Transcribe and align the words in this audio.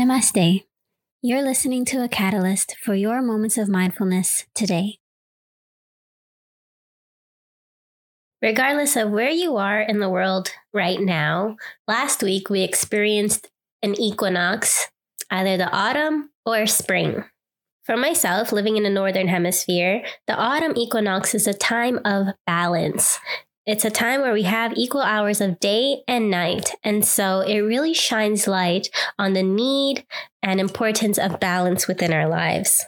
Namaste. 0.00 0.64
You're 1.20 1.42
listening 1.42 1.84
to 1.84 2.02
a 2.02 2.08
catalyst 2.08 2.74
for 2.82 2.94
your 2.94 3.20
moments 3.20 3.58
of 3.58 3.68
mindfulness 3.68 4.46
today. 4.54 4.98
Regardless 8.40 8.96
of 8.96 9.10
where 9.10 9.28
you 9.28 9.58
are 9.58 9.82
in 9.82 9.98
the 9.98 10.08
world 10.08 10.52
right 10.72 10.98
now, 10.98 11.56
last 11.86 12.22
week 12.22 12.48
we 12.48 12.62
experienced 12.62 13.50
an 13.82 13.94
equinox, 14.00 14.88
either 15.30 15.58
the 15.58 15.70
autumn 15.70 16.30
or 16.46 16.66
spring. 16.66 17.22
For 17.84 17.98
myself, 17.98 18.52
living 18.52 18.78
in 18.78 18.84
the 18.84 18.88
northern 18.88 19.28
hemisphere, 19.28 20.02
the 20.26 20.34
autumn 20.34 20.72
equinox 20.76 21.34
is 21.34 21.46
a 21.46 21.52
time 21.52 22.00
of 22.06 22.28
balance. 22.46 23.18
It's 23.66 23.84
a 23.84 23.90
time 23.90 24.22
where 24.22 24.32
we 24.32 24.44
have 24.44 24.72
equal 24.74 25.02
hours 25.02 25.40
of 25.40 25.60
day 25.60 26.02
and 26.08 26.30
night. 26.30 26.74
And 26.82 27.04
so 27.04 27.40
it 27.40 27.60
really 27.60 27.94
shines 27.94 28.48
light 28.48 28.88
on 29.18 29.34
the 29.34 29.42
need 29.42 30.04
and 30.42 30.58
importance 30.58 31.18
of 31.18 31.40
balance 31.40 31.86
within 31.86 32.12
our 32.12 32.28
lives. 32.28 32.86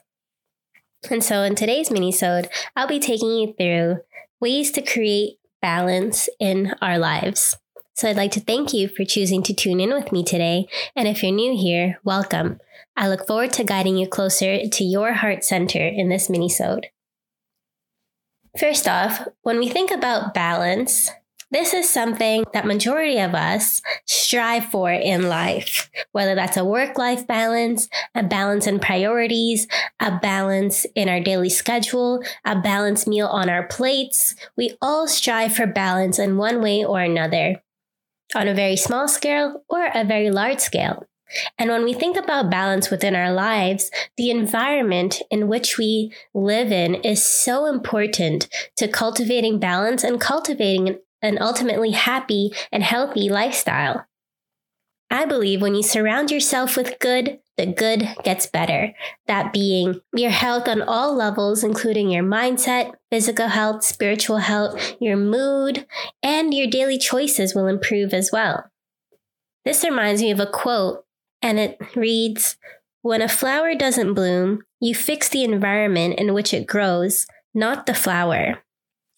And 1.10 1.22
so 1.22 1.42
in 1.42 1.54
today's 1.54 1.90
mini-sode, 1.90 2.48
I'll 2.74 2.88
be 2.88 3.00
taking 3.00 3.30
you 3.30 3.54
through 3.58 3.98
ways 4.40 4.70
to 4.72 4.82
create 4.82 5.38
balance 5.60 6.28
in 6.40 6.74
our 6.80 6.98
lives. 6.98 7.56
So 7.94 8.08
I'd 8.08 8.16
like 8.16 8.32
to 8.32 8.40
thank 8.40 8.72
you 8.72 8.88
for 8.88 9.04
choosing 9.04 9.42
to 9.42 9.54
tune 9.54 9.78
in 9.78 9.92
with 9.92 10.10
me 10.10 10.24
today. 10.24 10.66
And 10.96 11.06
if 11.06 11.22
you're 11.22 11.32
new 11.32 11.56
here, 11.56 11.98
welcome. 12.02 12.60
I 12.96 13.08
look 13.08 13.26
forward 13.26 13.52
to 13.54 13.64
guiding 13.64 13.96
you 13.96 14.08
closer 14.08 14.66
to 14.66 14.84
your 14.84 15.12
heart 15.12 15.44
center 15.44 15.86
in 15.86 16.08
this 16.08 16.30
mini-sode. 16.30 16.88
First 18.58 18.86
off, 18.86 19.26
when 19.42 19.58
we 19.58 19.68
think 19.68 19.90
about 19.90 20.34
balance, 20.34 21.10
this 21.50 21.74
is 21.74 21.88
something 21.88 22.44
that 22.52 22.66
majority 22.66 23.18
of 23.18 23.34
us 23.34 23.82
strive 24.06 24.66
for 24.66 24.90
in 24.90 25.28
life, 25.28 25.90
whether 26.12 26.34
that's 26.34 26.56
a 26.56 26.64
work-life 26.64 27.26
balance, 27.26 27.88
a 28.14 28.22
balance 28.22 28.66
in 28.66 28.78
priorities, 28.78 29.66
a 30.00 30.18
balance 30.18 30.86
in 30.94 31.10
our 31.10 31.20
daily 31.20 31.50
schedule, 31.50 32.22
a 32.44 32.58
balanced 32.58 33.06
meal 33.06 33.26
on 33.26 33.50
our 33.50 33.66
plates. 33.66 34.34
We 34.56 34.76
all 34.80 35.06
strive 35.06 35.54
for 35.54 35.66
balance 35.66 36.18
in 36.18 36.38
one 36.38 36.62
way 36.62 36.84
or 36.84 37.00
another 37.00 37.62
on 38.34 38.48
a 38.48 38.54
very 38.54 38.76
small 38.76 39.06
scale 39.08 39.62
or 39.68 39.90
a 39.94 40.04
very 40.04 40.30
large 40.30 40.60
scale. 40.60 41.06
And 41.58 41.70
when 41.70 41.84
we 41.84 41.92
think 41.92 42.16
about 42.16 42.50
balance 42.50 42.90
within 42.90 43.14
our 43.14 43.32
lives, 43.32 43.90
the 44.16 44.30
environment 44.30 45.20
in 45.30 45.48
which 45.48 45.78
we 45.78 46.12
live 46.34 46.72
in 46.72 46.96
is 46.96 47.24
so 47.24 47.66
important 47.66 48.48
to 48.76 48.88
cultivating 48.88 49.58
balance 49.58 50.04
and 50.04 50.20
cultivating 50.20 50.98
an 51.22 51.38
ultimately 51.40 51.92
happy 51.92 52.52
and 52.70 52.82
healthy 52.82 53.28
lifestyle. 53.28 54.06
I 55.10 55.26
believe 55.26 55.60
when 55.60 55.74
you 55.74 55.82
surround 55.82 56.30
yourself 56.30 56.74
with 56.76 56.98
good, 56.98 57.38
the 57.58 57.66
good 57.66 58.08
gets 58.24 58.46
better. 58.46 58.94
That 59.26 59.52
being 59.52 60.00
your 60.14 60.30
health 60.30 60.66
on 60.68 60.80
all 60.80 61.14
levels, 61.14 61.62
including 61.62 62.10
your 62.10 62.24
mindset, 62.24 62.94
physical 63.10 63.48
health, 63.48 63.84
spiritual 63.84 64.38
health, 64.38 64.96
your 65.00 65.18
mood, 65.18 65.86
and 66.22 66.54
your 66.54 66.66
daily 66.66 66.96
choices 66.96 67.54
will 67.54 67.66
improve 67.66 68.14
as 68.14 68.30
well. 68.32 68.70
This 69.66 69.84
reminds 69.84 70.22
me 70.22 70.30
of 70.30 70.40
a 70.40 70.46
quote 70.46 71.04
and 71.42 71.58
it 71.58 71.78
reads 71.96 72.56
When 73.02 73.20
a 73.20 73.28
flower 73.28 73.74
doesn't 73.74 74.14
bloom, 74.14 74.62
you 74.80 74.94
fix 74.94 75.28
the 75.28 75.44
environment 75.44 76.18
in 76.18 76.32
which 76.32 76.54
it 76.54 76.66
grows, 76.66 77.26
not 77.52 77.86
the 77.86 77.94
flower. 77.94 78.62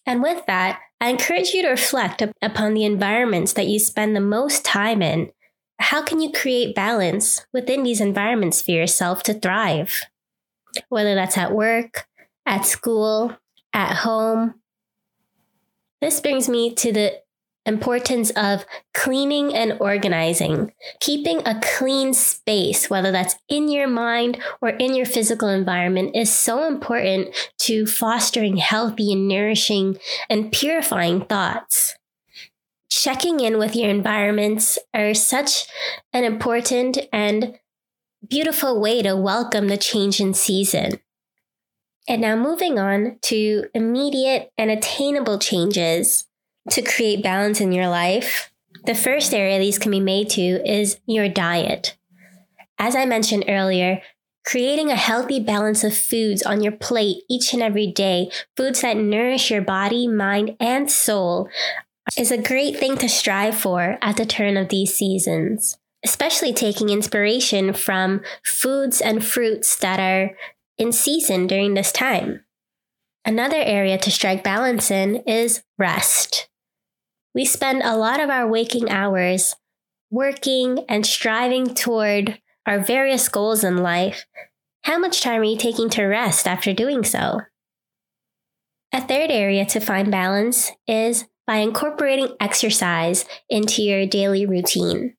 And 0.06 0.22
with 0.22 0.44
that, 0.46 0.80
I 1.00 1.08
encourage 1.08 1.52
you 1.52 1.62
to 1.62 1.68
reflect 1.68 2.22
upon 2.42 2.74
the 2.74 2.84
environments 2.84 3.52
that 3.54 3.66
you 3.66 3.78
spend 3.78 4.14
the 4.16 4.20
most 4.20 4.64
time 4.64 5.02
in. 5.02 5.30
How 5.78 6.02
can 6.02 6.20
you 6.20 6.30
create 6.30 6.74
balance 6.74 7.44
within 7.52 7.82
these 7.82 8.00
environments 8.00 8.62
for 8.62 8.70
yourself 8.70 9.22
to 9.24 9.34
thrive? 9.34 10.02
Whether 10.88 11.14
that's 11.14 11.38
at 11.38 11.52
work, 11.52 12.06
at 12.46 12.64
school, 12.66 13.36
at 13.72 13.96
home. 13.96 14.54
This 16.00 16.20
brings 16.20 16.48
me 16.48 16.74
to 16.74 16.92
the 16.92 17.23
importance 17.66 18.30
of 18.30 18.64
cleaning 18.92 19.54
and 19.54 19.76
organizing, 19.80 20.72
keeping 21.00 21.40
a 21.46 21.60
clean 21.62 22.12
space, 22.12 22.90
whether 22.90 23.10
that's 23.10 23.36
in 23.48 23.68
your 23.68 23.88
mind 23.88 24.42
or 24.60 24.70
in 24.70 24.94
your 24.94 25.06
physical 25.06 25.48
environment, 25.48 26.14
is 26.14 26.32
so 26.32 26.66
important 26.66 27.34
to 27.58 27.86
fostering 27.86 28.58
healthy 28.58 29.12
and 29.12 29.28
nourishing 29.28 29.98
and 30.28 30.52
purifying 30.52 31.24
thoughts. 31.24 31.96
Checking 32.90 33.40
in 33.40 33.58
with 33.58 33.74
your 33.74 33.90
environments 33.90 34.78
are 34.92 35.14
such 35.14 35.66
an 36.12 36.24
important 36.24 36.98
and 37.12 37.58
beautiful 38.28 38.80
way 38.80 39.02
to 39.02 39.16
welcome 39.16 39.68
the 39.68 39.76
change 39.76 40.20
in 40.20 40.32
season. 40.32 41.00
And 42.06 42.20
now 42.20 42.36
moving 42.36 42.78
on 42.78 43.18
to 43.22 43.64
immediate 43.74 44.52
and 44.58 44.70
attainable 44.70 45.38
changes 45.38 46.26
to 46.70 46.82
create 46.82 47.22
balance 47.22 47.60
in 47.60 47.72
your 47.72 47.88
life, 47.88 48.50
the 48.84 48.94
first 48.94 49.32
area 49.32 49.58
these 49.58 49.78
can 49.78 49.90
be 49.90 50.00
made 50.00 50.30
to 50.30 50.40
is 50.40 50.98
your 51.06 51.28
diet. 51.28 51.96
As 52.78 52.96
I 52.96 53.06
mentioned 53.06 53.44
earlier, 53.48 54.02
creating 54.44 54.90
a 54.90 54.96
healthy 54.96 55.40
balance 55.40 55.84
of 55.84 55.96
foods 55.96 56.42
on 56.42 56.62
your 56.62 56.72
plate 56.72 57.18
each 57.30 57.54
and 57.54 57.62
every 57.62 57.86
day, 57.86 58.30
foods 58.56 58.82
that 58.82 58.96
nourish 58.96 59.50
your 59.50 59.62
body, 59.62 60.06
mind, 60.06 60.56
and 60.60 60.90
soul, 60.90 61.48
is 62.18 62.30
a 62.30 62.42
great 62.42 62.76
thing 62.76 62.96
to 62.98 63.08
strive 63.08 63.56
for 63.56 63.96
at 64.02 64.16
the 64.16 64.26
turn 64.26 64.56
of 64.56 64.68
these 64.68 64.94
seasons, 64.94 65.78
especially 66.04 66.52
taking 66.52 66.90
inspiration 66.90 67.72
from 67.72 68.20
foods 68.44 69.00
and 69.00 69.24
fruits 69.24 69.76
that 69.76 69.98
are 69.98 70.36
in 70.76 70.92
season 70.92 71.46
during 71.46 71.74
this 71.74 71.92
time. 71.92 72.44
Another 73.24 73.56
area 73.56 73.96
to 73.96 74.10
strike 74.10 74.44
balance 74.44 74.90
in 74.90 75.16
is 75.26 75.62
rest. 75.78 76.48
We 77.34 77.44
spend 77.44 77.82
a 77.82 77.96
lot 77.96 78.20
of 78.20 78.30
our 78.30 78.46
waking 78.46 78.90
hours 78.90 79.56
working 80.10 80.84
and 80.88 81.04
striving 81.04 81.74
toward 81.74 82.38
our 82.64 82.78
various 82.78 83.28
goals 83.28 83.64
in 83.64 83.78
life. 83.78 84.24
How 84.82 84.98
much 84.98 85.20
time 85.20 85.40
are 85.40 85.44
you 85.44 85.56
taking 85.56 85.90
to 85.90 86.04
rest 86.04 86.46
after 86.46 86.72
doing 86.72 87.02
so? 87.02 87.40
A 88.92 89.00
third 89.00 89.32
area 89.32 89.66
to 89.66 89.80
find 89.80 90.12
balance 90.12 90.70
is 90.86 91.24
by 91.46 91.56
incorporating 91.56 92.36
exercise 92.38 93.24
into 93.50 93.82
your 93.82 94.06
daily 94.06 94.46
routine. 94.46 95.16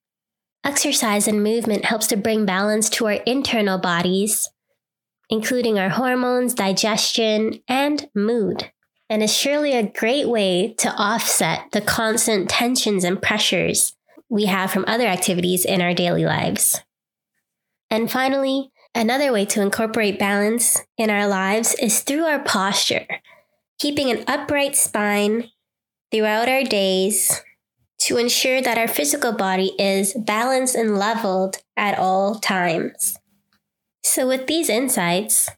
Exercise 0.63 1.27
and 1.27 1.43
movement 1.43 1.85
helps 1.85 2.07
to 2.07 2.17
bring 2.17 2.45
balance 2.45 2.89
to 2.91 3.07
our 3.07 3.13
internal 3.25 3.77
bodies, 3.77 4.49
including 5.29 5.77
our 5.77 5.89
hormones, 5.89 6.53
digestion, 6.53 7.59
and 7.67 8.09
mood 8.15 8.71
and 9.15 9.23
is 9.23 9.33
surely 9.33 9.71
a 9.71 9.81
great 9.81 10.27
way 10.27 10.73
to 10.73 10.89
offset 10.89 11.71
the 11.71 11.79
constant 11.79 12.49
tensions 12.49 13.05
and 13.05 13.21
pressures 13.21 13.95
we 14.27 14.43
have 14.43 14.69
from 14.69 14.83
other 14.89 15.05
activities 15.05 15.63
in 15.63 15.81
our 15.81 15.93
daily 15.93 16.25
lives. 16.25 16.81
And 17.89 18.11
finally, 18.11 18.73
another 18.93 19.31
way 19.31 19.45
to 19.45 19.61
incorporate 19.61 20.19
balance 20.19 20.81
in 20.97 21.09
our 21.09 21.29
lives 21.29 21.75
is 21.75 22.01
through 22.01 22.25
our 22.25 22.43
posture, 22.43 23.07
keeping 23.79 24.11
an 24.11 24.25
upright 24.27 24.75
spine 24.75 25.45
throughout 26.11 26.49
our 26.49 26.65
days 26.65 27.41
to 27.99 28.17
ensure 28.17 28.61
that 28.61 28.77
our 28.77 28.89
physical 28.89 29.31
body 29.31 29.71
is 29.79 30.13
balanced 30.13 30.75
and 30.75 30.99
leveled 30.99 31.59
at 31.77 31.97
all 31.97 32.35
times. 32.35 33.17
So, 34.03 34.27
with 34.27 34.47
these 34.47 34.67
insights, 34.67 35.49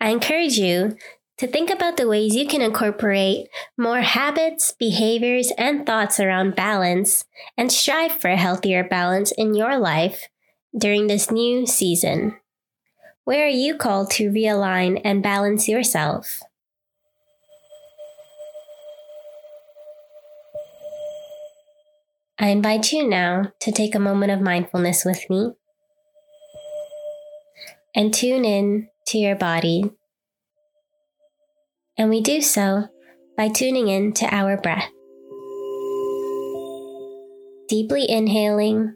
I 0.00 0.10
encourage 0.10 0.58
you 0.58 0.96
to 1.38 1.46
think 1.46 1.70
about 1.70 1.96
the 1.96 2.08
ways 2.08 2.36
you 2.36 2.46
can 2.46 2.62
incorporate 2.62 3.48
more 3.76 4.00
habits, 4.00 4.72
behaviors, 4.78 5.50
and 5.58 5.84
thoughts 5.84 6.20
around 6.20 6.54
balance 6.54 7.24
and 7.56 7.72
strive 7.72 8.12
for 8.12 8.28
a 8.28 8.36
healthier 8.36 8.84
balance 8.84 9.32
in 9.32 9.54
your 9.54 9.76
life 9.78 10.28
during 10.76 11.06
this 11.06 11.30
new 11.30 11.66
season. 11.66 12.36
Where 13.24 13.46
are 13.46 13.48
you 13.48 13.76
called 13.76 14.10
to 14.12 14.30
realign 14.30 15.00
and 15.04 15.22
balance 15.22 15.68
yourself? 15.68 16.42
I 22.38 22.48
invite 22.48 22.92
you 22.92 23.08
now 23.08 23.52
to 23.60 23.72
take 23.72 23.94
a 23.94 24.00
moment 24.00 24.32
of 24.32 24.40
mindfulness 24.40 25.04
with 25.04 25.24
me 25.30 25.52
and 27.94 28.12
tune 28.12 28.44
in 28.44 28.88
to 29.06 29.18
your 29.18 29.36
body 29.36 29.90
and 31.96 32.10
we 32.10 32.20
do 32.20 32.40
so 32.40 32.88
by 33.36 33.48
tuning 33.48 33.88
in 33.88 34.12
to 34.12 34.26
our 34.34 34.56
breath. 34.56 34.90
Deeply 37.68 38.08
inhaling 38.08 38.94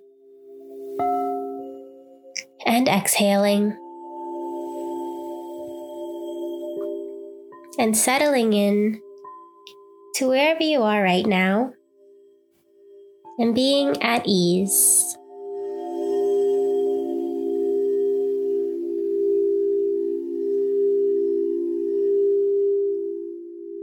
and 2.66 2.88
exhaling, 2.88 3.76
and 7.78 7.96
settling 7.96 8.52
in 8.52 9.00
to 10.16 10.28
wherever 10.28 10.62
you 10.62 10.82
are 10.82 11.02
right 11.02 11.26
now 11.26 11.72
and 13.38 13.54
being 13.54 14.02
at 14.02 14.22
ease. 14.26 15.18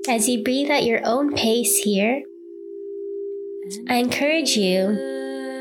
As 0.07 0.29
you 0.29 0.43
breathe 0.43 0.69
at 0.69 0.83
your 0.83 1.01
own 1.03 1.33
pace 1.33 1.79
here, 1.79 2.21
I 3.89 3.95
encourage 3.95 4.55
you 4.55 4.93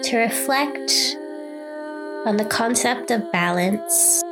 to 0.03 0.17
reflect 0.19 1.17
on 2.27 2.37
the 2.37 2.45
concept 2.45 3.11
of 3.11 3.33
balance. 3.33 4.23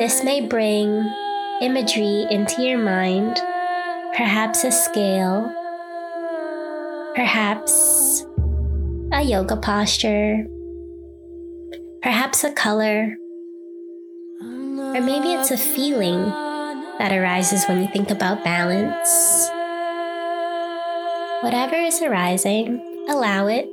This 0.00 0.24
may 0.24 0.44
bring 0.44 1.08
imagery 1.62 2.26
into 2.32 2.62
your 2.62 2.78
mind, 2.78 3.36
perhaps 4.12 4.64
a 4.64 4.72
scale, 4.72 5.54
perhaps 7.14 8.26
a 9.12 9.22
yoga 9.22 9.56
posture, 9.56 10.48
perhaps 12.02 12.44
a 12.44 12.52
color, 12.52 13.18
or 14.40 15.00
maybe 15.00 15.32
it's 15.32 15.50
a 15.50 15.56
feeling 15.56 16.24
that 16.98 17.12
arises 17.12 17.64
when 17.66 17.80
you 17.80 17.88
think 17.88 18.10
about 18.10 18.44
balance. 18.44 19.50
Whatever 21.42 21.76
is 21.76 22.00
arising, 22.02 22.80
allow 23.08 23.46
it. 23.46 23.68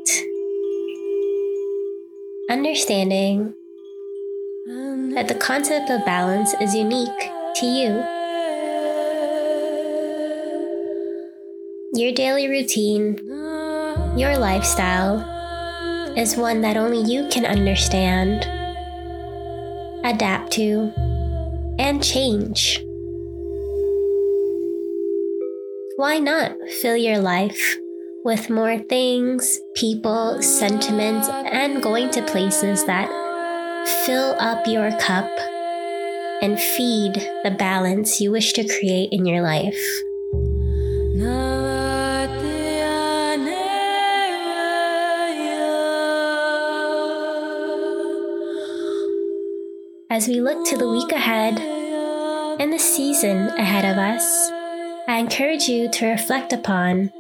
Understanding 2.50 3.54
that 5.16 5.28
the 5.28 5.36
concept 5.36 5.90
of 5.90 6.06
balance 6.06 6.54
is 6.62 6.76
unique 6.76 7.32
to 7.56 7.66
you. 7.66 8.04
Your 11.94 12.14
daily 12.14 12.48
routine, 12.48 13.18
your 14.18 14.38
lifestyle, 14.38 15.37
is 16.18 16.36
one 16.36 16.62
that 16.62 16.76
only 16.76 17.02
you 17.02 17.30
can 17.30 17.46
understand, 17.46 18.44
adapt 20.04 20.52
to, 20.54 20.92
and 21.78 22.04
change. 22.04 22.84
Why 25.98 26.18
not 26.20 26.58
fill 26.82 26.98
your 26.98 27.20
life 27.20 27.78
with 28.26 28.50
more 28.50 28.80
things, 28.80 29.60
people, 29.76 30.42
sentiments, 30.42 31.30
and 31.30 31.82
going 31.82 32.10
to 32.12 32.22
places 32.24 32.84
that 32.86 33.08
fill 34.06 34.36
up 34.40 34.68
your 34.68 34.92
cup 35.00 35.30
and 36.42 36.60
feed 36.60 37.14
the 37.44 37.56
balance 37.58 38.20
you 38.20 38.32
wish 38.32 38.54
to 38.54 38.68
create 38.68 39.10
in 39.12 39.26
your 39.26 39.42
life. 39.42 39.78
As 50.18 50.28
we 50.28 50.42
look 50.42 50.66
to 50.66 50.76
the 50.76 50.90
week 50.90 51.12
ahead 51.12 51.60
and 51.60 52.74
the 52.74 52.80
season 52.80 53.50
ahead 53.50 53.86
of 53.86 54.00
us, 54.00 54.50
I 55.08 55.20
encourage 55.20 55.68
you 55.70 55.92
to 55.92 56.08
reflect 56.08 56.52
upon 56.52 57.12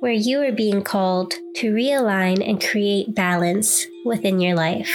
where 0.00 0.12
you 0.12 0.42
are 0.42 0.52
being 0.52 0.82
called 0.82 1.32
to 1.54 1.72
realign 1.72 2.46
and 2.46 2.62
create 2.62 3.14
balance 3.14 3.86
within 4.04 4.40
your 4.40 4.54
life. 4.54 4.92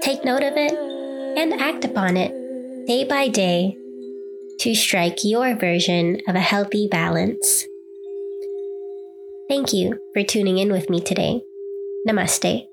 Take 0.00 0.24
note 0.24 0.42
of 0.42 0.56
it 0.56 0.72
and 1.36 1.52
act 1.60 1.84
upon 1.84 2.16
it 2.16 2.32
day 2.86 3.04
by 3.04 3.28
day 3.28 3.76
to 4.60 4.74
strike 4.74 5.22
your 5.22 5.54
version 5.54 6.22
of 6.26 6.34
a 6.34 6.40
healthy 6.40 6.88
balance. 6.88 7.66
Thank 9.50 9.74
you 9.74 10.00
for 10.14 10.22
tuning 10.22 10.56
in 10.56 10.72
with 10.72 10.88
me 10.88 11.02
today. 11.02 11.42
Namaste. 12.08 12.68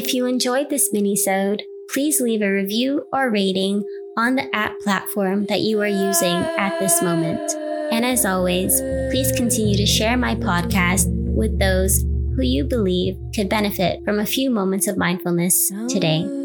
If 0.00 0.14
you 0.14 0.24
enjoyed 0.24 0.70
this 0.70 0.94
mini-sode, 0.94 1.62
please 1.90 2.22
leave 2.22 2.40
a 2.40 2.50
review 2.50 3.04
or 3.12 3.30
rating 3.30 3.84
on 4.16 4.34
the 4.34 4.56
app 4.56 4.80
platform 4.80 5.44
that 5.50 5.60
you 5.60 5.78
are 5.82 5.86
using 5.86 6.36
at 6.56 6.80
this 6.80 7.02
moment. 7.02 7.52
And 7.92 8.02
as 8.02 8.24
always, 8.24 8.80
please 9.10 9.30
continue 9.32 9.76
to 9.76 9.84
share 9.84 10.16
my 10.16 10.36
podcast 10.36 11.04
with 11.36 11.58
those 11.58 12.02
who 12.34 12.42
you 12.42 12.64
believe 12.64 13.18
could 13.34 13.50
benefit 13.50 14.00
from 14.02 14.18
a 14.18 14.24
few 14.24 14.48
moments 14.48 14.88
of 14.88 14.96
mindfulness 14.96 15.70
today. 15.90 16.39